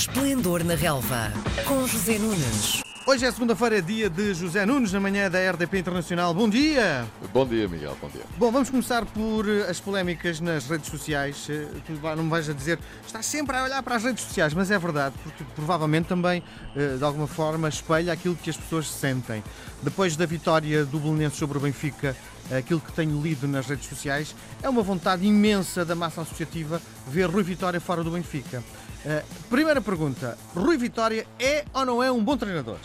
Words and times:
Esplendor 0.00 0.64
na 0.64 0.74
Relva, 0.74 1.30
com 1.66 1.86
José 1.86 2.18
Nunes. 2.18 2.80
Hoje 3.06 3.26
é 3.26 3.30
segunda-feira, 3.30 3.82
dia 3.82 4.08
de 4.08 4.32
José 4.32 4.64
Nunes, 4.64 4.94
na 4.94 4.98
manhã 4.98 5.30
da 5.30 5.38
RDP 5.50 5.78
Internacional. 5.78 6.32
Bom 6.32 6.48
dia! 6.48 7.06
Bom 7.34 7.46
dia, 7.46 7.68
Miguel, 7.68 7.94
bom 8.00 8.08
dia. 8.08 8.22
Bom, 8.38 8.50
vamos 8.50 8.70
começar 8.70 9.04
por 9.04 9.46
eh, 9.46 9.68
as 9.68 9.78
polémicas 9.78 10.40
nas 10.40 10.66
redes 10.66 10.88
sociais. 10.88 11.46
Eh, 11.50 11.66
Tu 11.84 11.92
não 12.16 12.24
me 12.24 12.30
vais 12.30 12.48
a 12.48 12.54
dizer, 12.54 12.78
está 13.06 13.20
sempre 13.20 13.54
a 13.54 13.64
olhar 13.64 13.82
para 13.82 13.96
as 13.96 14.02
redes 14.02 14.24
sociais, 14.24 14.54
mas 14.54 14.70
é 14.70 14.78
verdade, 14.78 15.14
porque 15.22 15.44
provavelmente 15.54 16.06
também, 16.06 16.42
eh, 16.74 16.96
de 16.96 17.04
alguma 17.04 17.26
forma, 17.26 17.68
espelha 17.68 18.10
aquilo 18.10 18.36
que 18.36 18.48
as 18.48 18.56
pessoas 18.56 18.88
sentem. 18.88 19.44
Depois 19.82 20.16
da 20.16 20.24
vitória 20.24 20.86
do 20.86 20.98
Belenenses 20.98 21.38
sobre 21.38 21.58
o 21.58 21.60
Benfica, 21.60 22.16
aquilo 22.58 22.80
que 22.80 22.92
tenho 22.92 23.20
lido 23.20 23.46
nas 23.46 23.66
redes 23.66 23.88
sociais, 23.88 24.34
é 24.62 24.68
uma 24.68 24.82
vontade 24.82 25.26
imensa 25.26 25.84
da 25.84 25.94
massa 25.94 26.22
associativa 26.22 26.80
ver 27.06 27.28
Rui 27.28 27.42
Vitória 27.42 27.80
fora 27.80 28.02
do 28.02 28.10
Benfica. 28.10 28.62
Eh, 29.04 29.24
Primeira 29.48 29.80
pergunta, 29.80 30.36
Rui 30.54 30.76
Vitória 30.76 31.26
é 31.38 31.64
ou 31.72 31.86
não 31.86 32.02
é 32.02 32.10
um 32.10 32.22
bom 32.22 32.36
treinador? 32.36 32.78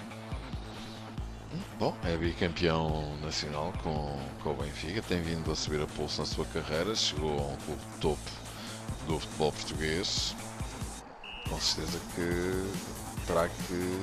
Bom, 1.78 1.96
é 2.06 2.16
bicampeão 2.16 3.18
nacional 3.22 3.74
com, 3.84 4.18
com 4.42 4.52
o 4.52 4.54
Benfica, 4.54 5.02
tem 5.02 5.22
vindo 5.22 5.52
a 5.52 5.56
subir 5.56 5.82
a 5.82 5.88
pulso 5.88 6.22
na 6.22 6.26
sua 6.26 6.46
carreira, 6.46 6.96
chegou 6.96 7.38
a 7.38 7.42
um 7.52 7.56
clube 7.58 7.82
topo 8.00 8.32
do 9.08 9.20
futebol 9.20 9.52
português. 9.52 10.36
Com 11.50 11.60
certeza 11.60 12.00
que 12.16 13.26
terá 13.28 13.48
que 13.50 14.02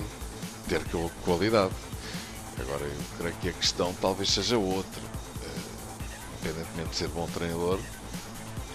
ter 0.69 0.83
qualidade. 1.25 1.75
Agora, 2.61 2.85
eu 2.85 3.01
creio 3.19 3.35
que 3.37 3.49
a 3.49 3.53
questão 3.53 3.95
talvez 4.01 4.31
seja 4.31 4.59
outra. 4.59 5.03
Independentemente 6.43 6.91
de 6.91 6.97
ser 6.97 7.09
bom 7.09 7.27
treinador, 7.29 7.79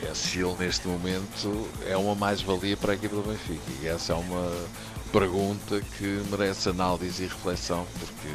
é 0.01 0.13
se 0.13 0.39
ele 0.39 0.55
neste 0.57 0.87
momento 0.87 1.67
é 1.85 1.97
uma 1.97 2.15
mais-valia 2.15 2.77
para 2.77 2.93
a 2.93 2.95
equipa 2.95 3.15
do 3.15 3.23
Benfica. 3.23 3.71
E 3.81 3.87
essa 3.87 4.13
é 4.13 4.15
uma 4.15 4.51
pergunta 5.11 5.81
que 5.97 6.23
merece 6.31 6.69
análise 6.69 7.23
e 7.23 7.27
reflexão, 7.27 7.85
porque 7.99 8.27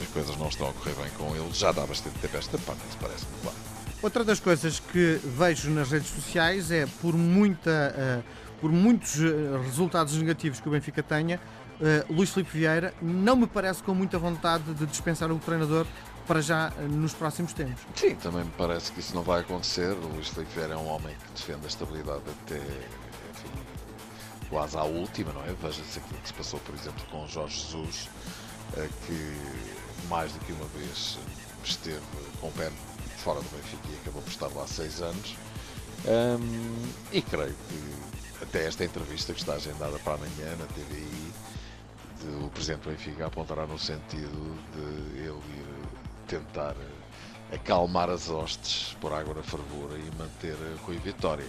as 0.00 0.08
coisas 0.08 0.36
não 0.36 0.48
estão 0.48 0.68
a 0.68 0.72
correr 0.72 0.94
bem 0.94 1.10
com 1.16 1.34
ele. 1.34 1.52
Já 1.52 1.72
dá 1.72 1.84
bastante 1.84 2.16
tempo 2.18 2.36
esta 2.36 2.58
parte, 2.58 2.80
parece-me 3.00 3.32
claro. 3.42 3.56
Outra 4.02 4.22
das 4.22 4.38
coisas 4.38 4.78
que 4.78 5.18
vejo 5.24 5.70
nas 5.70 5.90
redes 5.90 6.10
sociais 6.10 6.70
é 6.70 6.86
por 7.00 7.14
muita, 7.14 7.94
eh, 7.96 8.22
por 8.60 8.70
muitos 8.70 9.18
eh, 9.18 9.58
resultados 9.64 10.14
negativos 10.16 10.60
que 10.60 10.68
o 10.68 10.70
Benfica 10.70 11.02
tenha, 11.02 11.40
eh, 11.80 12.04
Luís 12.08 12.30
Filipe 12.30 12.58
Vieira 12.58 12.94
não 13.00 13.36
me 13.36 13.46
parece 13.46 13.82
com 13.82 13.94
muita 13.94 14.18
vontade 14.18 14.74
de 14.74 14.86
dispensar 14.86 15.30
o 15.32 15.38
treinador 15.38 15.86
para 16.26 16.40
já 16.40 16.72
eh, 16.78 16.82
nos 16.82 17.14
próximos 17.14 17.52
tempos. 17.52 17.82
Sim, 17.94 18.14
também 18.16 18.44
me 18.44 18.50
parece 18.58 18.92
que 18.92 19.00
isso 19.00 19.14
não 19.14 19.22
vai 19.22 19.40
acontecer. 19.40 19.90
O 19.92 20.08
Luís 20.08 20.28
Filipe 20.28 20.52
Vieira 20.54 20.74
é 20.74 20.76
um 20.76 20.86
homem 20.88 21.14
que 21.14 21.32
defende 21.32 21.64
a 21.64 21.68
estabilidade 21.68 22.22
até, 22.44 22.56
enfim, 22.56 23.50
quase 24.50 24.76
à 24.76 24.82
última, 24.84 25.32
não 25.32 25.42
é? 25.44 25.52
Veja-se 25.60 25.98
aquilo 25.98 26.20
que 26.20 26.28
se 26.28 26.34
passou, 26.34 26.60
por 26.60 26.74
exemplo, 26.74 27.04
com 27.10 27.24
o 27.24 27.28
Jorge 27.28 27.60
Jesus, 27.60 28.08
eh, 28.76 28.88
que 29.06 30.06
mais 30.08 30.32
do 30.32 30.38
que 30.40 30.52
uma 30.52 30.66
vez 30.66 31.18
esteve 31.64 32.00
com 32.40 32.48
o 32.48 32.52
pé 32.52 32.70
fora 33.18 33.40
do 33.40 33.48
Benfica 33.56 33.88
e 33.90 33.96
acabou 33.96 34.22
por 34.22 34.30
estar 34.30 34.48
lá 34.48 34.66
seis 34.66 35.00
anos. 35.00 35.34
Hum, 36.06 36.92
e 37.10 37.22
creio 37.22 37.54
que 37.68 38.42
até 38.44 38.66
esta 38.66 38.84
entrevista 38.84 39.32
que 39.32 39.40
está 39.40 39.54
agendada 39.54 39.98
para 40.00 40.14
amanhã 40.14 40.54
na 40.58 40.66
TVI, 40.66 41.32
de- 42.20 42.44
o 42.44 42.48
Presidente 42.50 42.82
do 42.82 42.90
Benfica 42.90 43.26
apontará 43.26 43.66
no 43.66 43.78
sentido 43.78 44.56
de 44.74 45.18
ele 45.18 45.28
ir 45.30 45.75
tentar 46.26 46.72
eh, 46.72 47.54
acalmar 47.54 48.10
as 48.10 48.28
hostes, 48.28 48.96
pôr 49.00 49.12
água 49.12 49.34
na 49.34 49.42
fervura 49.42 49.96
e 49.96 50.10
manter 50.18 50.54
eh, 50.54 50.76
Rui 50.84 50.98
Vitória. 50.98 51.46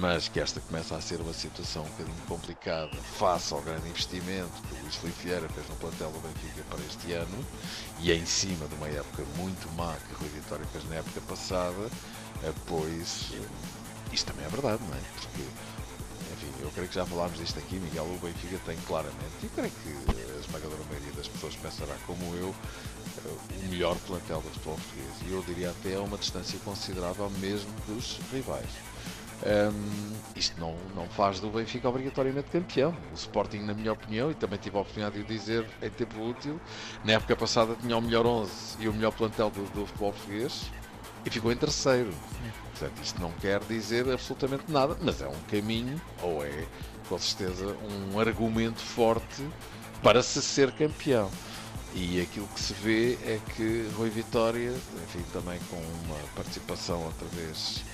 Mas 0.00 0.28
que 0.28 0.38
esta 0.38 0.60
começa 0.60 0.94
a 0.94 1.00
ser 1.00 1.20
uma 1.20 1.32
situação 1.32 1.82
um 1.82 1.88
bocadinho 1.88 2.16
complicada 2.28 2.96
face 3.18 3.52
ao 3.52 3.60
grande 3.62 3.88
investimento 3.88 4.52
que 4.68 4.74
o 4.76 4.82
Luís 4.82 4.94
Filipe 4.94 5.52
fez 5.52 5.68
no 5.68 5.74
plantel 5.76 6.12
do 6.12 6.20
Benfica 6.20 6.62
para 6.70 6.78
este 6.84 7.12
ano 7.14 7.44
e 7.98 8.12
em 8.12 8.24
cima 8.24 8.68
de 8.68 8.74
uma 8.76 8.86
época 8.86 9.24
muito 9.36 9.68
má 9.76 9.92
que 9.94 10.14
Rui 10.14 10.28
Vitória 10.28 10.64
fez 10.66 10.88
na 10.88 10.96
época 10.96 11.20
passada, 11.22 11.90
eh, 12.44 12.52
pois 12.66 13.32
isto 14.12 14.26
também 14.30 14.46
é 14.46 14.48
verdade, 14.48 14.82
não 14.84 14.96
é? 14.96 15.00
Porque 15.20 15.42
eu 16.62 16.70
creio 16.70 16.88
que 16.88 16.94
já 16.94 17.04
falámos 17.04 17.38
disto 17.38 17.58
aqui, 17.58 17.76
Miguel. 17.76 18.04
O 18.04 18.18
Benfica 18.18 18.58
tem 18.64 18.76
claramente, 18.86 19.42
e 19.42 19.48
creio 19.48 19.70
que 19.70 20.12
a 20.36 20.40
esmagadora 20.40 20.82
maioria 20.88 21.12
das 21.12 21.28
pessoas 21.28 21.56
pensará 21.56 21.94
como 22.06 22.22
eu, 22.36 22.54
eh, 23.24 23.64
o 23.64 23.68
melhor 23.68 23.96
plantel 24.06 24.40
do 24.40 24.48
futebol 24.50 24.76
português. 24.76 25.14
E 25.26 25.32
eu 25.32 25.42
diria 25.42 25.70
até 25.70 25.96
a 25.96 26.00
uma 26.00 26.16
distância 26.16 26.58
considerável 26.64 27.28
mesmo 27.40 27.70
dos 27.86 28.20
rivais. 28.32 28.70
Hum, 29.44 30.12
isto 30.36 30.60
não, 30.60 30.76
não 30.94 31.08
faz 31.08 31.40
do 31.40 31.50
Benfica 31.50 31.88
obrigatoriamente 31.88 32.48
campeão. 32.48 32.96
O 33.10 33.14
Sporting, 33.14 33.58
na 33.58 33.74
minha 33.74 33.92
opinião, 33.92 34.30
e 34.30 34.34
também 34.34 34.58
tive 34.58 34.76
a 34.76 34.80
oportunidade 34.80 35.16
de 35.16 35.22
o 35.22 35.24
dizer 35.24 35.66
em 35.82 35.90
tempo 35.90 36.22
útil, 36.22 36.60
na 37.04 37.14
época 37.14 37.34
passada 37.34 37.74
tinha 37.74 37.96
o 37.96 38.00
melhor 38.00 38.24
11 38.24 38.76
e 38.78 38.88
o 38.88 38.92
melhor 38.92 39.12
plantel 39.12 39.50
do, 39.50 39.64
do 39.72 39.84
futebol 39.86 40.12
português 40.12 40.70
e 41.24 41.30
ficou 41.30 41.52
em 41.52 41.56
terceiro. 41.56 42.12
Portanto, 42.70 43.02
isto 43.02 43.20
não 43.20 43.30
quer 43.32 43.60
dizer 43.60 44.08
absolutamente 44.10 44.64
nada, 44.68 44.96
mas 45.00 45.20
é 45.20 45.28
um 45.28 45.40
caminho, 45.50 46.00
ou 46.22 46.44
é, 46.44 46.66
com 47.08 47.18
certeza, 47.18 47.76
um 48.12 48.18
argumento 48.18 48.80
forte 48.80 49.46
para 50.02 50.22
se 50.22 50.42
ser 50.42 50.72
campeão. 50.72 51.30
E 51.94 52.20
aquilo 52.20 52.48
que 52.48 52.60
se 52.60 52.72
vê 52.72 53.18
é 53.24 53.38
que 53.54 53.88
Rui 53.96 54.08
Vitória, 54.08 54.72
enfim, 55.04 55.22
também 55.32 55.58
com 55.70 55.76
uma 55.76 56.18
participação 56.34 57.04
outra 57.04 57.28
vez 57.28 57.84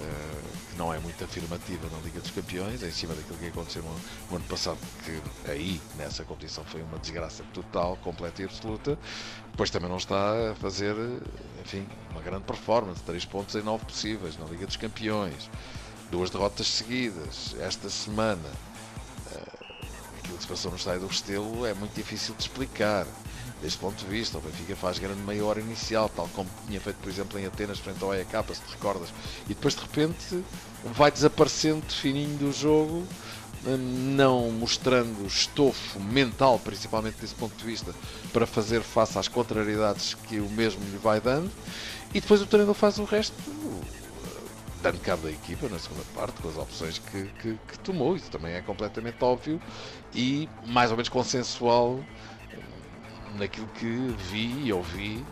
eh, 0.00 0.42
que 0.70 0.78
não 0.78 0.92
é 0.92 0.98
muito 0.98 1.22
afirmativa 1.22 1.86
na 1.90 1.98
Liga 2.02 2.20
dos 2.20 2.30
Campeões, 2.30 2.82
em 2.82 2.90
cima 2.90 3.14
daquilo 3.14 3.38
que 3.38 3.46
aconteceu 3.46 3.82
no, 3.82 3.94
no 4.30 4.36
ano 4.36 4.44
passado, 4.46 4.78
que 5.04 5.50
aí, 5.50 5.80
nessa 5.96 6.24
competição, 6.24 6.64
foi 6.64 6.82
uma 6.82 6.98
desgraça 6.98 7.44
total, 7.52 7.96
completa 7.96 8.42
e 8.42 8.44
absoluta. 8.46 8.98
Depois 9.50 9.70
também 9.70 9.90
não 9.90 9.98
está 9.98 10.52
a 10.52 10.54
fazer, 10.54 10.94
enfim, 11.64 11.86
uma 12.10 12.20
grande 12.20 12.44
performance, 12.44 13.02
3 13.02 13.24
pontos 13.24 13.54
em 13.54 13.62
9 13.62 13.84
possíveis 13.84 14.36
na 14.36 14.44
Liga 14.46 14.66
dos 14.66 14.76
Campeões, 14.76 15.48
duas 16.10 16.28
derrotas 16.28 16.66
seguidas 16.66 17.54
esta 17.60 17.88
semana. 17.88 18.50
Eh, 19.32 19.64
aquilo 20.18 20.36
que 20.36 20.42
se 20.42 20.48
passou 20.48 20.70
no 20.70 20.76
estádio 20.76 21.00
do 21.00 21.06
Restelo 21.06 21.64
é 21.64 21.72
muito 21.74 21.94
difícil 21.94 22.34
de 22.34 22.42
explicar. 22.42 23.06
Deste 23.62 23.78
ponto 23.78 23.96
de 23.96 24.06
vista, 24.06 24.38
o 24.38 24.40
Benfica 24.40 24.74
faz 24.74 24.98
grande 24.98 25.20
meia 25.20 25.44
hora 25.44 25.60
inicial, 25.60 26.08
tal 26.08 26.28
como 26.34 26.50
tinha 26.66 26.80
feito, 26.80 26.96
por 26.96 27.08
exemplo, 27.08 27.38
em 27.38 27.46
Atenas, 27.46 27.78
frente 27.78 28.02
ao 28.02 28.12
EK, 28.12 28.28
se 28.52 28.60
te 28.60 28.72
recordas, 28.72 29.10
e 29.44 29.54
depois 29.54 29.76
de 29.76 29.82
repente 29.82 30.44
vai 30.84 31.12
desaparecendo 31.12 31.82
fininho 31.88 32.36
do 32.38 32.50
jogo, 32.52 33.06
não 33.64 34.50
mostrando 34.50 35.26
estofo 35.26 36.00
mental, 36.00 36.58
principalmente 36.58 37.20
desse 37.20 37.34
ponto 37.34 37.54
de 37.56 37.64
vista, 37.64 37.94
para 38.32 38.46
fazer 38.46 38.82
face 38.82 39.18
às 39.18 39.28
contrariedades 39.28 40.14
que 40.14 40.40
o 40.40 40.48
mesmo 40.50 40.82
lhe 40.84 40.98
vai 40.98 41.20
dando, 41.20 41.50
e 42.12 42.20
depois 42.20 42.42
o 42.42 42.46
treinador 42.46 42.74
faz 42.74 42.98
o 42.98 43.04
resto, 43.04 43.34
dando 44.82 44.98
cabo 45.00 45.22
da 45.22 45.30
equipa 45.30 45.68
na 45.68 45.78
segunda 45.78 46.04
parte, 46.14 46.40
com 46.42 46.48
as 46.48 46.56
opções 46.56 46.98
que, 46.98 47.24
que, 47.40 47.58
que 47.68 47.78
tomou, 47.78 48.16
isso 48.16 48.30
também 48.30 48.54
é 48.54 48.60
completamente 48.60 49.22
óbvio 49.22 49.60
e 50.14 50.48
mais 50.66 50.90
ou 50.90 50.96
menos 50.96 51.08
consensual 51.08 51.92
hum, 51.92 52.04
naquilo 53.38 53.68
que 53.68 53.86
vi 54.30 54.66
e 54.66 54.72
ouvi, 54.72 55.24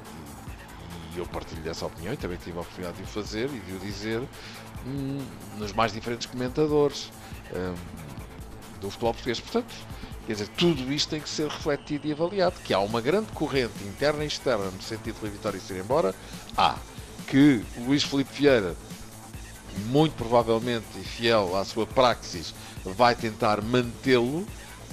e 1.14 1.18
eu 1.18 1.26
partilho 1.26 1.60
dessa 1.62 1.84
opinião 1.86 2.14
e 2.14 2.16
também 2.16 2.38
tive 2.38 2.56
a 2.56 2.60
oportunidade 2.60 2.96
de 2.98 3.02
o 3.02 3.06
fazer 3.06 3.50
e 3.50 3.58
de 3.58 3.72
o 3.74 3.78
dizer 3.80 4.22
hum, 4.86 5.18
nos 5.58 5.72
mais 5.72 5.92
diferentes 5.92 6.26
comentadores. 6.26 7.10
Hum, 7.52 7.74
do 8.80 8.90
futebol 8.90 9.12
português. 9.12 9.40
Portanto, 9.40 9.74
quer 10.26 10.32
dizer, 10.32 10.48
tudo 10.48 10.92
isto 10.92 11.10
tem 11.10 11.20
que 11.20 11.28
ser 11.28 11.48
refletido 11.48 12.06
e 12.06 12.12
avaliado, 12.12 12.56
que 12.64 12.74
há 12.74 12.80
uma 12.80 13.00
grande 13.00 13.30
corrente 13.32 13.84
interna 13.84 14.24
e 14.24 14.26
externa 14.26 14.64
no 14.66 14.82
sentido 14.82 15.14
de 15.14 15.20
Rui 15.20 15.30
Vitória 15.30 15.60
se 15.60 15.72
ir 15.72 15.80
embora. 15.80 16.14
Há 16.56 16.76
que 17.26 17.62
Luís 17.78 18.02
Filipe 18.02 18.32
Vieira 18.34 18.74
muito 19.86 20.14
provavelmente 20.14 20.86
e 20.98 21.04
fiel 21.04 21.56
à 21.56 21.64
sua 21.64 21.86
praxis, 21.86 22.54
vai 22.84 23.14
tentar 23.14 23.62
mantê-lo, 23.62 24.46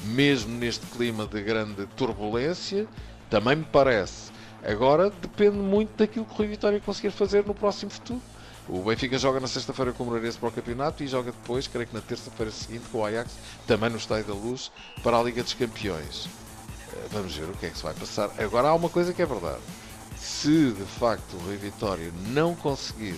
mesmo 0.06 0.56
neste 0.56 0.86
clima 0.88 1.26
de 1.26 1.42
grande 1.42 1.88
turbulência, 1.96 2.88
também 3.30 3.56
me 3.56 3.66
parece. 3.66 4.32
Agora 4.64 5.10
depende 5.10 5.58
muito 5.58 5.98
daquilo 5.98 6.26
que 6.26 6.34
o 6.34 6.36
Rui 6.36 6.48
Vitória 6.48 6.80
conseguir 6.80 7.12
fazer 7.12 7.46
no 7.46 7.54
próximo 7.54 7.92
futuro. 7.92 8.22
O 8.70 8.82
Benfica 8.82 9.18
joga 9.18 9.40
na 9.40 9.48
sexta-feira 9.48 9.94
com 9.94 10.04
o 10.04 10.08
Moreirense 10.08 10.38
para 10.38 10.50
o 10.50 10.52
campeonato 10.52 11.02
e 11.02 11.08
joga 11.08 11.32
depois, 11.32 11.68
creio 11.68 11.88
que 11.88 11.94
na 11.96 12.02
terça-feira 12.02 12.52
seguinte, 12.52 12.86
com 12.92 13.00
o 13.00 13.06
Ajax, 13.06 13.32
também 13.66 13.90
no 13.90 13.98
Estádio 13.98 14.26
da 14.26 14.34
Luz, 14.34 14.72
para 15.02 15.18
a 15.18 15.24
Liga 15.24 15.42
dos 15.42 15.54
Campeões. 15.54 16.28
Eh, 16.92 17.08
Vamos 17.12 17.34
ver 17.34 17.46
o 17.46 17.54
que 17.54 17.66
é 17.66 17.70
que 17.70 17.78
se 17.78 17.84
vai 17.84 17.94
passar. 17.94 18.30
Agora 18.38 18.68
há 18.68 18.74
uma 18.74 18.90
coisa 18.90 19.14
que 19.14 19.22
é 19.22 19.26
verdade. 19.26 19.62
Se 20.18 20.72
de 20.72 20.84
facto 20.84 21.36
o 21.36 21.40
Rui 21.46 21.56
Vitória 21.56 22.12
não 22.28 22.56
conseguir 22.56 23.18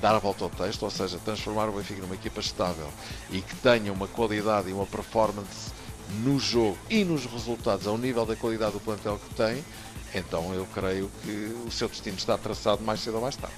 dar 0.00 0.14
a 0.14 0.18
volta 0.18 0.44
ao 0.44 0.50
texto, 0.50 0.82
ou 0.84 0.90
seja, 0.90 1.18
transformar 1.22 1.68
o 1.68 1.72
Benfica 1.72 2.00
numa 2.00 2.14
equipa 2.14 2.40
estável 2.40 2.88
e 3.30 3.42
que 3.42 3.56
tenha 3.56 3.92
uma 3.92 4.08
qualidade 4.08 4.70
e 4.70 4.72
uma 4.72 4.86
performance 4.86 5.72
no 6.24 6.38
jogo 6.38 6.76
e 6.88 7.04
nos 7.04 7.24
resultados 7.26 7.86
ao 7.86 7.96
nível 7.98 8.24
da 8.26 8.36
qualidade 8.36 8.72
do 8.72 8.80
plantel 8.80 9.18
que 9.28 9.34
tem, 9.34 9.64
então 10.14 10.52
eu 10.54 10.66
creio 10.74 11.10
que 11.22 11.56
o 11.66 11.70
seu 11.70 11.88
destino 11.88 12.16
está 12.16 12.36
traçado 12.36 12.82
mais 12.82 13.00
cedo 13.00 13.14
ou 13.16 13.22
mais 13.22 13.36
tarde. 13.36 13.54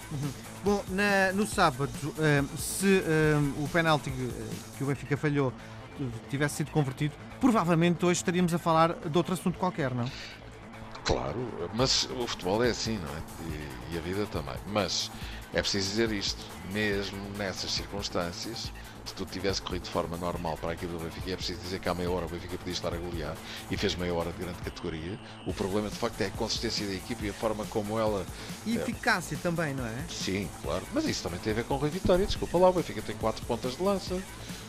Bom, 0.64 0.84
na- 0.88 1.32
no 1.32 1.46
sábado, 1.46 1.90
eh, 2.18 2.42
se 2.58 3.02
eh, 3.06 3.36
o 3.58 3.66
penalti 3.68 4.10
eh, 4.10 4.28
que 4.76 4.84
o 4.84 4.86
Benfica 4.86 5.16
falhou 5.16 5.52
tivesse 6.30 6.56
sido 6.56 6.70
convertido, 6.70 7.14
provavelmente 7.40 8.04
hoje 8.04 8.20
estaríamos 8.20 8.52
a 8.54 8.58
falar 8.58 8.94
de 8.94 9.16
outro 9.16 9.34
assunto 9.34 9.58
qualquer, 9.58 9.94
não? 9.94 10.04
Claro, 11.12 11.70
mas 11.74 12.08
o 12.18 12.26
futebol 12.26 12.62
é 12.64 12.70
assim, 12.70 12.98
não 12.98 13.08
é? 13.08 13.22
E, 13.90 13.94
e 13.94 13.98
a 13.98 14.00
vida 14.00 14.26
também. 14.26 14.56
Mas 14.66 15.10
é 15.52 15.60
preciso 15.60 15.90
dizer 15.90 16.12
isto, 16.12 16.42
mesmo 16.72 17.18
nessas 17.36 17.70
circunstâncias, 17.70 18.72
se 19.04 19.14
tu 19.14 19.26
tivesse 19.26 19.60
corrido 19.60 19.82
de 19.82 19.90
forma 19.90 20.16
normal 20.16 20.56
para 20.56 20.72
aquilo 20.72 20.98
do 20.98 21.04
Benfica, 21.04 21.32
é 21.32 21.36
preciso 21.36 21.60
dizer 21.60 21.80
que 21.80 21.88
há 21.88 21.94
meia 21.94 22.10
hora 22.10 22.26
o 22.26 22.28
Benfica 22.28 22.56
podia 22.56 22.72
estar 22.72 22.94
a 22.94 22.96
golear 22.96 23.36
e 23.70 23.76
fez 23.76 23.94
meia 23.96 24.14
hora 24.14 24.30
de 24.32 24.38
grande 24.38 24.58
categoria. 24.62 25.18
O 25.46 25.52
problema 25.52 25.88
de 25.88 25.96
facto 25.96 26.20
é 26.20 26.26
a 26.26 26.30
consistência 26.30 26.86
da 26.86 26.94
equipe 26.94 27.26
e 27.26 27.30
a 27.30 27.32
forma 27.32 27.66
como 27.66 27.98
ela. 27.98 28.24
E 28.64 28.76
eficácia 28.76 29.34
é... 29.34 29.38
também, 29.38 29.74
não 29.74 29.84
é? 29.84 30.04
Sim, 30.08 30.48
claro. 30.62 30.84
Mas 30.94 31.04
isso 31.04 31.22
também 31.22 31.40
tem 31.40 31.52
a 31.52 31.56
ver 31.56 31.64
com 31.64 31.74
o 31.74 31.76
Rui 31.78 31.90
Vitória. 31.90 32.24
Desculpa 32.24 32.58
lá, 32.58 32.70
o 32.70 32.72
Benfica 32.72 33.02
tem 33.02 33.16
quatro 33.16 33.44
pontas 33.44 33.76
de 33.76 33.82
lança. 33.82 34.22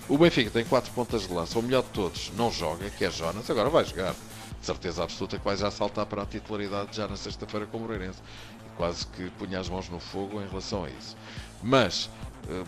O 0.10 0.18
Benfica 0.18 0.50
tem 0.50 0.66
quatro 0.66 0.92
pontas 0.92 1.28
de 1.28 1.34
lança. 1.34 1.58
O 1.58 1.62
melhor 1.62 1.84
de 1.84 1.90
todos 1.90 2.32
não 2.36 2.52
joga, 2.52 2.90
que 2.90 3.06
é 3.06 3.12
Jonas, 3.12 3.50
agora 3.50 3.70
vai 3.70 3.86
jogar. 3.86 4.16
De 4.64 4.68
certeza 4.68 5.04
absoluta 5.04 5.38
que 5.38 5.44
vai 5.44 5.58
já 5.58 5.70
saltar 5.70 6.06
para 6.06 6.22
a 6.22 6.26
titularidade 6.26 6.96
já 6.96 7.06
na 7.06 7.18
sexta-feira 7.18 7.66
com 7.66 7.80
o 7.80 7.82
Moreirense. 7.82 8.20
E 8.66 8.78
quase 8.78 9.06
que 9.08 9.30
punha 9.32 9.60
as 9.60 9.68
mãos 9.68 9.90
no 9.90 10.00
fogo 10.00 10.42
em 10.42 10.48
relação 10.48 10.86
a 10.86 10.90
isso. 10.90 11.18
Mas. 11.62 12.10
Uh, 12.48 12.66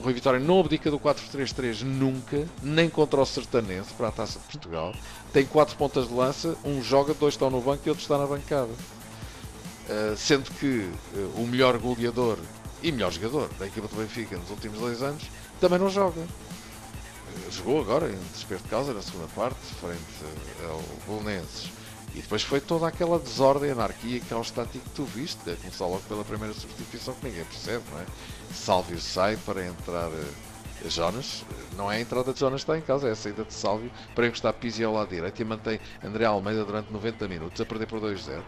Rui 0.00 0.12
Vitória 0.12 0.38
não 0.38 0.60
abdica 0.60 0.90
do 0.90 0.98
4-3-3 0.98 1.82
nunca, 1.82 2.46
nem 2.62 2.88
contra 2.88 3.20
o 3.20 3.26
Sertanense 3.26 3.92
para 3.94 4.08
a 4.08 4.12
Taça 4.12 4.38
de 4.38 4.44
Portugal. 4.46 4.94
Tem 5.32 5.44
quatro 5.44 5.76
pontas 5.76 6.06
de 6.08 6.14
lança, 6.14 6.56
um 6.64 6.80
joga, 6.80 7.14
dois 7.14 7.34
estão 7.34 7.50
no 7.50 7.60
banco 7.60 7.82
e 7.84 7.88
outro 7.90 8.02
está 8.02 8.16
na 8.16 8.26
bancada. 8.26 8.70
Uh, 8.70 10.16
sendo 10.16 10.50
que 10.52 10.88
uh, 11.14 11.40
o 11.40 11.46
melhor 11.46 11.78
goleador 11.78 12.38
e 12.82 12.92
melhor 12.92 13.10
jogador 13.10 13.48
da 13.58 13.66
equipa 13.66 13.88
do 13.88 13.96
Benfica 13.96 14.36
nos 14.36 14.50
últimos 14.50 14.78
dois 14.78 15.02
anos 15.02 15.24
também 15.60 15.78
não 15.78 15.90
joga. 15.90 16.20
Uh, 16.20 17.50
jogou 17.50 17.80
agora 17.80 18.08
em 18.08 18.18
desespero 18.32 18.60
de 18.62 18.68
causa 18.68 18.92
na 18.92 19.02
segunda 19.02 19.28
parte, 19.34 19.56
frente 19.84 20.66
ao 20.68 20.80
Bolonenses. 21.06 21.70
E 22.14 22.22
depois 22.22 22.42
foi 22.42 22.60
toda 22.60 22.86
aquela 22.86 23.18
desordem, 23.18 23.72
anarquia, 23.72 24.22
estático 24.40 24.84
que 24.84 24.90
tu 24.94 25.04
viste, 25.04 25.50
a 25.50 25.56
começar 25.56 25.86
logo 25.86 26.02
pela 26.02 26.24
primeira 26.24 26.54
substituição 26.54 27.12
que 27.14 27.26
ninguém 27.26 27.44
percebe, 27.44 27.82
não 27.90 28.00
é? 28.00 28.06
Sálvio 28.54 29.00
sai 29.00 29.36
para 29.38 29.66
entrar 29.66 30.08
uh, 30.08 30.88
Jonas. 30.88 31.44
Não 31.76 31.90
é 31.90 31.96
a 31.96 32.00
entrada 32.00 32.32
de 32.32 32.38
Jonas 32.38 32.62
que 32.62 32.70
está 32.70 32.78
em 32.78 32.82
casa, 32.82 33.08
é 33.08 33.10
a 33.10 33.16
saída 33.16 33.44
de 33.44 33.52
Sálvio 33.52 33.90
para 34.14 34.26
encostar 34.28 34.52
Pizzi 34.52 34.84
ao 34.84 34.92
lado 34.92 35.08
direito 35.08 35.40
e 35.42 35.44
mantém 35.44 35.80
André 36.04 36.24
Almeida 36.24 36.64
durante 36.64 36.92
90 36.92 37.26
minutos 37.26 37.60
a 37.60 37.64
perder 37.64 37.86
por 37.86 38.00
2-0. 38.00 38.42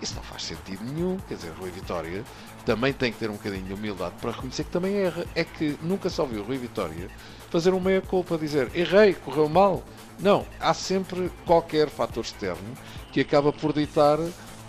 Isso 0.00 0.14
não 0.14 0.22
faz 0.22 0.44
sentido 0.44 0.84
nenhum. 0.84 1.16
Quer 1.28 1.34
dizer, 1.34 1.52
Rui 1.58 1.70
Vitória 1.70 2.24
também 2.64 2.92
tem 2.92 3.12
que 3.12 3.18
ter 3.18 3.30
um 3.30 3.34
bocadinho 3.34 3.64
de 3.64 3.74
humildade 3.74 4.14
para 4.20 4.30
reconhecer 4.30 4.64
que 4.64 4.70
também 4.70 4.96
erra. 4.96 5.24
É 5.34 5.44
que 5.44 5.78
nunca 5.82 6.10
só 6.10 6.24
viu 6.24 6.42
Rui 6.42 6.58
Vitória 6.58 7.08
fazer 7.50 7.70
uma 7.70 7.80
meia-culpa, 7.80 8.36
dizer 8.36 8.70
errei, 8.74 9.14
correu 9.14 9.48
mal. 9.48 9.82
Não, 10.18 10.46
há 10.60 10.74
sempre 10.74 11.30
qualquer 11.44 11.88
fator 11.88 12.24
externo 12.24 12.74
que 13.12 13.20
acaba 13.20 13.52
por 13.52 13.72
ditar 13.72 14.18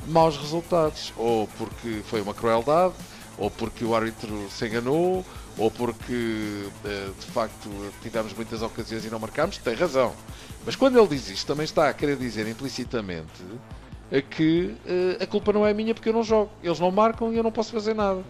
maus 0.07 0.37
resultados. 0.37 1.13
Ou 1.17 1.47
porque 1.57 2.01
foi 2.05 2.21
uma 2.21 2.33
crueldade, 2.33 2.93
ou 3.37 3.51
porque 3.51 3.83
o 3.83 3.95
árbitro 3.95 4.47
se 4.49 4.65
enganou, 4.67 5.25
ou 5.57 5.71
porque 5.71 6.67
eh, 6.85 7.09
de 7.19 7.25
facto 7.27 7.69
tivemos 8.01 8.33
muitas 8.33 8.61
ocasiões 8.61 9.05
e 9.05 9.09
não 9.09 9.19
marcámos, 9.19 9.57
tem 9.57 9.75
razão. 9.75 10.13
Mas 10.65 10.75
quando 10.75 10.97
ele 10.99 11.07
diz 11.07 11.29
isto, 11.29 11.47
também 11.47 11.63
está 11.63 11.89
a 11.89 11.93
querer 11.93 12.17
dizer 12.17 12.47
implicitamente 12.47 13.43
que 14.21 14.75
eh, 14.85 15.23
a 15.23 15.27
culpa 15.27 15.51
não 15.51 15.65
é 15.65 15.73
minha 15.73 15.93
porque 15.93 16.09
eu 16.09 16.13
não 16.13 16.23
jogo. 16.23 16.49
Eles 16.63 16.79
não 16.79 16.91
marcam 16.91 17.33
e 17.33 17.37
eu 17.37 17.43
não 17.43 17.51
posso 17.51 17.71
fazer 17.71 17.93
nada. 17.93 18.23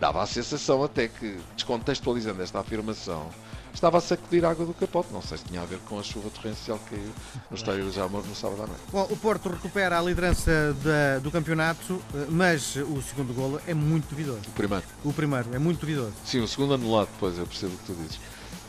Dava 0.00 0.22
a 0.22 0.26
sensação 0.26 0.82
até 0.82 1.08
que, 1.08 1.38
descontextualizando 1.54 2.42
esta 2.42 2.58
afirmação, 2.58 3.28
estava 3.72 3.98
a 3.98 4.00
sacudir 4.00 4.44
água 4.44 4.66
do 4.66 4.74
capote. 4.74 5.12
Não 5.12 5.22
sei 5.22 5.38
se 5.38 5.44
tinha 5.44 5.62
a 5.62 5.64
ver 5.64 5.78
com 5.88 5.98
a 5.98 6.02
chuva 6.02 6.28
torrencial 6.30 6.78
que 6.78 6.96
caiu 6.96 7.12
no 7.50 7.56
estádio 7.56 7.84
do 7.84 7.92
Jamor 7.92 8.26
no 8.26 8.34
sábado 8.34 8.62
à 8.62 8.66
noite. 8.66 8.82
Bom, 8.90 9.06
o 9.10 9.16
Porto 9.16 9.48
recupera 9.48 9.98
a 9.98 10.02
liderança 10.02 10.76
da, 10.82 11.18
do 11.20 11.30
campeonato, 11.30 12.02
mas 12.28 12.76
o 12.76 13.00
segundo 13.00 13.32
golo 13.32 13.60
é 13.66 13.74
muito 13.74 14.08
duvidoso. 14.08 14.42
O 14.48 14.52
primeiro. 14.52 14.84
O 15.04 15.12
primeiro 15.12 15.54
é 15.54 15.58
muito 15.58 15.80
duvidoso. 15.80 16.14
Sim, 16.24 16.40
o 16.40 16.48
segundo 16.48 16.74
anulado, 16.74 17.08
depois 17.12 17.38
eu 17.38 17.46
percebo 17.46 17.74
o 17.74 17.78
que 17.78 17.84
tu 17.84 17.94
dizes. 17.94 18.20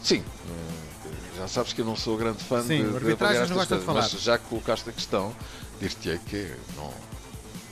Sim, 0.03 0.21
eh, 0.49 1.37
já 1.37 1.47
sabes 1.47 1.71
que 1.71 1.79
eu 1.79 1.85
não 1.85 1.95
sou 1.95 2.17
grande 2.17 2.43
fã 2.43 2.61
Sim, 2.61 2.89
de, 2.89 2.95
arbitragens 2.95 3.47
de 3.47 3.79
falar. 3.79 4.01
Mas 4.01 4.11
já 4.11 4.37
que 4.37 4.43
colocaste 4.49 4.89
a 4.89 4.93
questão, 4.93 5.33
dir-te-ei 5.79 6.17
que 6.17 6.53
não, 6.75 6.93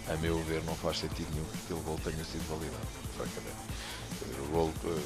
a 0.07 0.18
meu 0.18 0.42
ver 0.45 0.63
não 0.63 0.74
faz 0.75 1.00
sentido 1.00 1.28
nenhum 1.33 1.44
que 1.45 1.57
aquele 1.66 1.81
gol 1.81 2.00
tenha 2.01 2.24
sido 2.24 2.48
validado, 2.48 2.88
francamente. 3.18 4.48
O 4.48 4.51
gol 4.51 4.74
uh, 4.86 5.01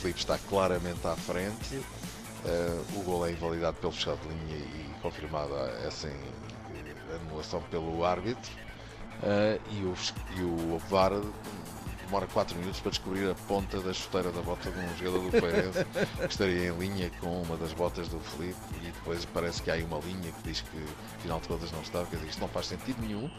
Felipe 0.00 0.20
está 0.20 0.38
claramente 0.48 1.06
à 1.06 1.14
frente, 1.16 1.76
uh, 1.76 2.98
o 2.98 3.02
gol 3.02 3.26
é 3.26 3.32
invalidado 3.32 3.76
pelo 3.76 3.92
fechado 3.92 4.18
de 4.20 4.28
linha 4.28 4.56
e 4.56 4.94
confirmada 5.02 5.54
essa 5.86 6.10
anulação 7.26 7.60
pelo 7.70 8.04
árbitro 8.06 8.50
uh, 9.22 9.60
e, 9.70 9.84
o, 9.84 9.94
e 10.38 10.42
o 10.42 10.78
VAR 10.88 11.12
demora 12.10 12.26
4 12.26 12.58
minutos 12.58 12.80
para 12.80 12.90
descobrir 12.90 13.30
a 13.30 13.34
ponta 13.46 13.78
da 13.78 13.92
chuteira 13.92 14.32
da 14.32 14.42
bota 14.42 14.68
de 14.68 14.78
um 14.80 14.96
jogador 14.98 15.30
do 15.30 15.30
Feirense 15.30 15.84
que 16.18 16.26
estaria 16.26 16.68
em 16.68 16.76
linha 16.76 17.08
com 17.20 17.40
uma 17.42 17.56
das 17.56 17.72
botas 17.72 18.08
do 18.08 18.18
Felipe 18.18 18.58
e 18.82 18.86
depois 18.86 19.24
parece 19.26 19.62
que 19.62 19.70
há 19.70 19.74
aí 19.74 19.84
uma 19.84 20.00
linha 20.00 20.32
que 20.32 20.42
diz 20.42 20.60
que 20.60 20.84
afinal 21.18 21.38
de 21.38 21.46
contas 21.46 21.70
não 21.70 21.80
está, 21.80 22.04
quer 22.06 22.16
dizer, 22.16 22.28
isto 22.28 22.40
não 22.40 22.48
faz 22.48 22.66
sentido 22.66 23.00
nenhum, 23.00 23.30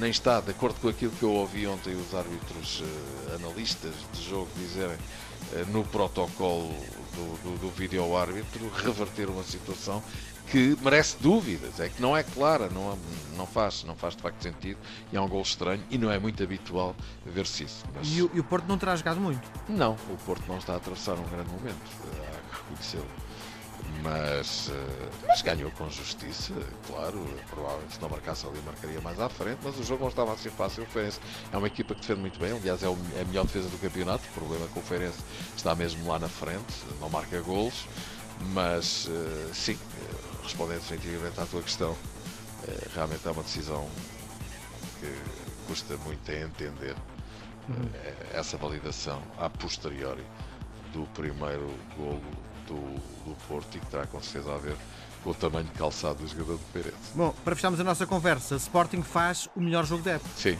nem 0.00 0.10
está 0.10 0.40
de 0.40 0.52
acordo 0.52 0.80
com 0.80 0.88
aquilo 0.88 1.12
que 1.12 1.22
eu 1.22 1.32
ouvi 1.32 1.66
ontem 1.66 1.94
os 1.94 2.14
árbitros 2.14 2.80
uh, 2.80 3.34
analistas 3.34 3.92
de 4.14 4.26
jogo 4.26 4.48
dizerem 4.56 4.96
uh, 4.96 5.66
no 5.70 5.84
protocolo 5.84 6.72
do, 7.14 7.42
do, 7.42 7.58
do 7.58 7.70
vídeo 7.76 8.16
árbitro, 8.16 8.70
reverter 8.74 9.28
uma 9.28 9.44
situação 9.44 10.02
que 10.50 10.76
merece 10.80 11.16
dúvidas, 11.20 11.78
é 11.80 11.88
que 11.88 12.00
não 12.00 12.16
é 12.16 12.22
clara, 12.22 12.68
não, 12.68 12.98
não, 13.36 13.46
faz, 13.46 13.84
não 13.84 13.94
faz 13.94 14.16
de 14.16 14.22
facto 14.22 14.42
sentido 14.42 14.78
e 15.12 15.16
é 15.16 15.20
um 15.20 15.28
gol 15.28 15.42
estranho 15.42 15.82
e 15.90 15.98
não 15.98 16.10
é 16.10 16.18
muito 16.18 16.42
habitual 16.42 16.94
ver-se 17.26 17.64
isso. 17.64 17.84
Mas... 17.94 18.08
E, 18.08 18.22
o, 18.22 18.30
e, 18.34 18.40
o, 18.40 18.44
Porto 18.44 18.66
não 18.66 18.78
terá 18.78 18.96
jogado 18.96 19.20
muito? 19.20 19.40
Não, 19.68 19.92
o 19.92 20.16
Porto 20.24 20.44
não 20.48 20.58
está 20.58 20.74
a 20.74 20.76
atravessar 20.76 21.14
um 21.14 21.24
grande 21.24 21.50
momento, 21.50 21.76
há 21.76 22.50
que 22.50 22.62
reconhecê-lo. 22.62 23.28
Mas, 24.02 24.70
eh, 24.70 25.08
mas 25.26 25.42
ganhou 25.42 25.70
com 25.72 25.88
justiça, 25.90 26.52
claro. 26.86 27.26
Provavelmente 27.50 27.94
se 27.94 28.00
não 28.00 28.08
marcasse 28.08 28.46
ali, 28.46 28.60
marcaria 28.64 29.00
mais 29.00 29.18
à 29.18 29.28
frente. 29.28 29.58
Mas 29.62 29.78
o 29.78 29.82
jogo 29.82 30.02
não 30.02 30.10
estava 30.10 30.32
a 30.32 30.36
ser 30.36 30.50
fácil. 30.50 30.84
O 30.84 30.86
Feirense 30.86 31.18
é 31.52 31.56
uma 31.56 31.66
equipa 31.66 31.94
que 31.94 32.00
defende 32.02 32.20
muito 32.20 32.38
bem. 32.38 32.52
Aliás, 32.52 32.82
é 32.82 32.86
a 32.86 33.24
melhor 33.24 33.44
defesa 33.44 33.68
do 33.68 33.78
campeonato. 33.78 34.24
O 34.30 34.32
problema 34.34 34.66
é 34.66 34.68
que 34.68 34.78
o 34.78 34.82
Feirense 34.82 35.18
está 35.56 35.74
mesmo 35.74 36.06
lá 36.06 36.18
na 36.18 36.28
frente, 36.28 36.74
não 37.00 37.08
marca 37.08 37.40
golos. 37.40 37.86
Mas, 38.52 39.08
eh, 39.10 39.50
sim, 39.52 39.78
respondendo 40.48 40.80
definitivamente 40.80 41.38
à 41.38 41.44
tua 41.44 41.62
questão, 41.62 41.94
eh, 42.66 42.88
realmente 42.94 43.28
é 43.28 43.30
uma 43.30 43.42
decisão 43.42 43.86
que 44.98 45.14
custa 45.66 45.96
muito 45.98 46.30
a 46.30 46.34
entender 46.34 46.96
uhum. 47.68 47.90
essa 48.32 48.56
validação 48.56 49.22
a 49.38 49.50
posteriori 49.50 50.24
do 50.94 51.02
primeiro 51.12 51.70
golo 51.96 52.22
do, 52.66 52.74
do 53.26 53.36
Porto 53.46 53.76
e 53.76 53.80
que 53.80 53.86
terá 53.86 54.06
com 54.06 54.20
certeza 54.22 54.54
a 54.54 54.58
ver 54.58 54.76
com 55.22 55.30
o 55.30 55.34
tamanho 55.34 55.66
de 55.66 55.72
calçado 55.72 56.22
do 56.22 56.26
jogador 56.26 56.56
do 56.56 56.72
Pérez. 56.72 56.94
Bom, 57.14 57.34
para 57.44 57.54
fecharmos 57.54 57.78
a 57.78 57.84
nossa 57.84 58.06
conversa, 58.06 58.56
Sporting 58.56 59.02
faz 59.02 59.48
o 59.54 59.60
melhor 59.60 59.84
jogo 59.84 60.02
da 60.02 60.12
época. 60.12 60.30
Sim, 60.34 60.58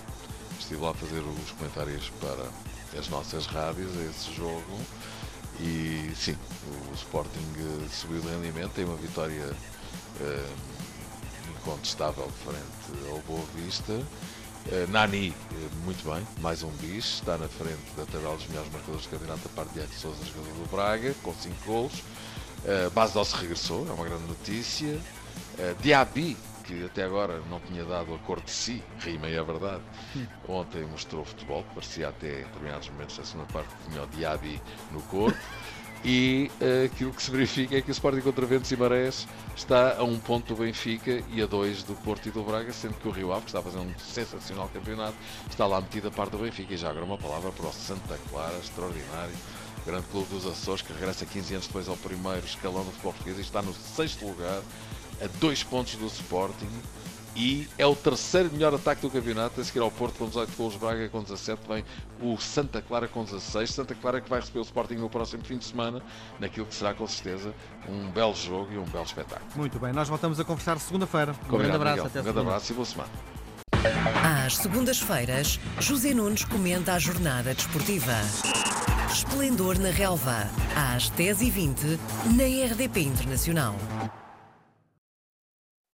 estive 0.59 0.83
lá 0.83 0.91
a 0.91 0.95
fazer 0.95 1.21
os 1.21 1.51
comentários 1.53 2.11
para 2.21 2.99
as 2.99 3.09
nossas 3.09 3.47
rádios 3.47 3.91
a 3.97 4.03
esse 4.03 4.35
jogo 4.35 4.81
e 5.61 6.13
sim, 6.15 6.37
o 6.91 6.95
Sporting 6.95 7.39
eh, 7.59 7.89
subiu 7.91 8.21
de 8.21 8.29
rendimento, 8.29 8.73
tem 8.73 8.85
uma 8.85 8.97
vitória 8.97 9.53
uh, 10.21 10.57
incontestável 11.51 12.31
frente 12.45 13.09
ao 13.11 13.19
Boa 13.21 13.45
Vista. 13.57 13.93
Uh, 13.93 14.91
Nani, 14.91 15.31
uh, 15.31 15.85
muito 15.85 16.09
bem, 16.09 16.27
mais 16.41 16.63
um 16.63 16.71
bis, 16.77 17.05
está 17.05 17.37
na 17.37 17.49
frente 17.49 17.81
da 17.97 18.05
tabela 18.07 18.37
dos 18.37 18.47
melhores 18.49 18.73
marcadores 18.73 19.07
do 19.07 19.11
campeonato, 19.11 19.41
a 19.47 19.57
parte 19.57 19.75
de 19.75 19.81
Ed 19.81 19.95
Souza, 19.95 20.25
jogador 20.25 20.55
do 20.55 20.71
Braga, 20.71 21.15
com 21.23 21.35
5 21.35 21.55
golos. 21.67 21.93
Uh, 21.95 22.91
Base 22.91 23.19
regressou, 23.35 23.87
é 23.89 23.93
uma 23.93 24.05
grande 24.05 24.25
notícia. 24.25 25.01
Diaby, 25.81 26.37
que 26.69 26.85
até 26.85 27.03
agora 27.03 27.41
não 27.49 27.59
tinha 27.61 27.83
dado 27.83 28.15
a 28.15 28.19
cor 28.19 28.43
de 28.43 28.51
si, 28.51 28.85
rima 29.01 29.27
é 29.27 29.39
a 29.39 29.43
verdade. 29.43 29.83
Hum. 30.15 30.27
Ontem 30.47 30.85
mostrou 30.85 31.25
futebol, 31.25 31.65
parecia 31.75 32.09
até 32.09 32.43
em 32.43 32.45
determinados 32.45 32.91
momentos 32.91 33.17
da 33.17 33.25
segunda 33.25 33.51
parte 33.51 33.75
que 33.75 33.91
tinha 33.91 34.03
o 34.03 34.07
Diaby 34.09 34.61
no 34.93 35.01
corpo. 35.03 35.39
E 36.05 36.51
uh, 36.61 36.85
aquilo 36.85 37.13
que 37.13 37.23
se 37.23 37.31
verifica 37.31 37.77
é 37.77 37.83
que 37.83 37.91
o 37.91 37.93
Sporting 37.93 38.21
contra 38.21 38.47
Ventos 38.47 38.71
e 38.71 38.77
Marés 38.77 39.27
está 39.57 39.97
a 39.99 40.05
um 40.05 40.19
ponto 40.19 40.55
do 40.55 40.63
Benfica 40.63 41.25
e 41.33 41.43
a 41.43 41.47
dois 41.47 41.83
do 41.83 41.95
Porto 41.95 42.29
e 42.29 42.31
do 42.31 42.45
Braga, 42.45 42.73
sendo 42.73 42.95
que 42.95 43.09
o 43.09 43.11
Rio 43.11 43.33
Ave, 43.33 43.43
que 43.43 43.49
está 43.49 43.59
a 43.59 43.63
fazer 43.63 43.79
um 43.79 43.93
sensacional 43.99 44.69
campeonato, 44.69 45.17
está 45.51 45.67
lá 45.67 45.81
metido 45.81 46.09
a 46.09 46.11
parte 46.11 46.33
do 46.33 46.39
Benfica. 46.39 46.75
E 46.75 46.77
já 46.77 46.91
agora 46.91 47.05
uma 47.05 47.19
palavra 47.19 47.51
para 47.51 47.67
o 47.67 47.73
Santa 47.73 48.17
Clara, 48.31 48.57
extraordinário, 48.59 49.35
grande 49.85 50.07
clube 50.09 50.29
dos 50.29 50.47
Açores, 50.47 50.83
que 50.83 50.93
regressa 50.93 51.27
15 51.27 51.55
anos 51.55 51.67
depois 51.67 51.89
ao 51.89 51.97
primeiro 51.97 52.47
escalão 52.47 52.85
do 52.85 52.91
futebol 52.93 53.13
português 53.15 53.39
e 53.39 53.41
está 53.41 53.61
no 53.61 53.75
sexto 53.75 54.25
lugar, 54.25 54.63
a 55.23 55.27
dois 55.41 55.63
pontos 55.63 55.95
do 55.97 56.07
Sporting. 56.07 56.69
e 57.37 57.69
é 57.79 57.87
o 57.87 57.95
terceiro 57.95 58.51
melhor 58.53 58.75
ataque 58.75 59.01
do 59.03 59.11
campeonato, 59.11 59.61
a 59.61 59.65
seguir 59.65 59.79
ao 59.81 59.91
Porto 59.93 60.17
com 60.19 60.27
18 60.27 60.57
gols, 60.57 60.75
Braga 60.77 61.09
com 61.09 61.23
17, 61.23 61.61
vem 61.69 61.85
o 62.21 62.37
Santa 62.39 62.83
Clara 62.83 63.07
com 63.07 63.23
16, 63.25 63.71
Santa 63.73 63.95
Clara 63.95 64.21
que 64.21 64.29
vai 64.29 64.41
receber 64.41 64.59
o 64.59 64.63
Sporting 64.63 64.95
no 64.97 65.09
próximo 65.09 65.45
fim 65.45 65.57
de 65.57 65.65
semana, 65.65 66.03
naquilo 66.41 66.67
que 66.67 66.75
será 66.75 66.93
com 66.95 67.07
certeza 67.07 67.55
um 67.89 68.11
belo 68.11 68.35
jogo 68.35 68.73
e 68.73 68.79
um 68.79 68.85
belo 68.85 69.05
espetáculo. 69.05 69.49
Muito 69.55 69.79
bem, 69.79 69.93
nós 69.93 70.09
voltamos 70.09 70.41
a 70.41 70.45
conversar 70.45 70.79
segunda-feira. 70.81 71.31
Um 71.33 71.51
Combinado, 71.51 71.59
grande 71.59 71.77
abraço, 71.77 71.97
Miguel. 71.97 72.07
até 72.07 72.21
Um 72.21 72.23
grande 72.25 72.39
segunda. 72.39 72.51
abraço 72.51 72.73
e 72.73 72.75
boa 72.75 72.87
semana. 72.87 73.11
Às 74.45 74.57
segundas-feiras, 74.57 75.61
José 75.79 76.13
Nunes 76.15 76.45
comenta 76.45 76.95
a 76.95 76.99
jornada 76.99 77.55
desportiva. 77.55 78.15
Esplendor 79.13 79.79
na 79.79 79.91
Relva, 79.91 80.49
às 80.75 81.11
10h20, 81.13 81.99
na 82.37 82.73
RDP 82.73 83.01
Internacional. 83.03 83.75